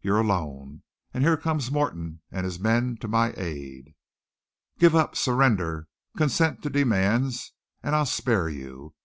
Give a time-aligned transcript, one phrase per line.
[0.00, 0.82] You're alone.
[1.12, 3.96] And here comes Morton and his men to my aid.
[4.78, 5.16] "Give up!
[5.16, 5.88] Surrender!
[6.16, 8.94] Consent to demands and I'll spare you.